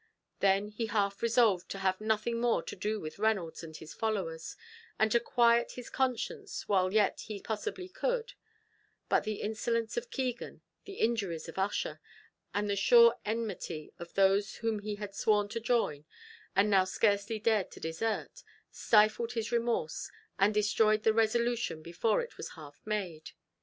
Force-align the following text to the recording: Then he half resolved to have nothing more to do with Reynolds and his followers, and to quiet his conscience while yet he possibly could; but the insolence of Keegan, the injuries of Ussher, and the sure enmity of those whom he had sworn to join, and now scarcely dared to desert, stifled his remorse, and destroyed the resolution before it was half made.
Then 0.39 0.69
he 0.69 0.87
half 0.87 1.21
resolved 1.21 1.69
to 1.69 1.77
have 1.77 2.01
nothing 2.01 2.41
more 2.41 2.63
to 2.63 2.75
do 2.75 2.99
with 2.99 3.19
Reynolds 3.19 3.61
and 3.63 3.77
his 3.77 3.93
followers, 3.93 4.57
and 4.97 5.11
to 5.11 5.19
quiet 5.19 5.73
his 5.73 5.91
conscience 5.91 6.67
while 6.67 6.91
yet 6.91 7.19
he 7.27 7.39
possibly 7.39 7.87
could; 7.87 8.33
but 9.09 9.25
the 9.25 9.43
insolence 9.43 9.97
of 9.97 10.09
Keegan, 10.09 10.61
the 10.85 10.95
injuries 10.95 11.47
of 11.47 11.59
Ussher, 11.59 11.99
and 12.51 12.67
the 12.67 12.75
sure 12.75 13.19
enmity 13.25 13.93
of 13.99 14.15
those 14.15 14.55
whom 14.55 14.79
he 14.79 14.95
had 14.95 15.13
sworn 15.13 15.47
to 15.49 15.59
join, 15.59 16.05
and 16.55 16.67
now 16.71 16.83
scarcely 16.83 17.37
dared 17.37 17.69
to 17.69 17.79
desert, 17.79 18.41
stifled 18.71 19.33
his 19.33 19.51
remorse, 19.51 20.09
and 20.39 20.51
destroyed 20.51 21.03
the 21.03 21.13
resolution 21.13 21.83
before 21.83 22.23
it 22.23 22.37
was 22.37 22.53
half 22.57 22.81
made. 22.85 23.33